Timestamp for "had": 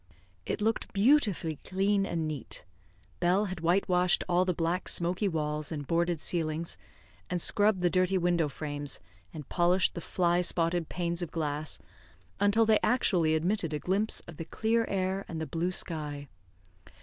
3.45-3.59